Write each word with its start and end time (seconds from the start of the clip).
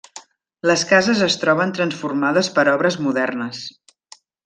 Les 0.69 0.85
cases 0.91 1.21
es 1.27 1.35
troben 1.43 1.75
transformades 1.81 2.53
per 2.59 2.67
obres 2.75 3.01
modernes. 3.09 3.65